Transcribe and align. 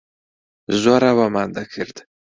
زۆر 0.81 1.01
ئەوەمان 1.07 1.47
دەکرد. 1.57 1.95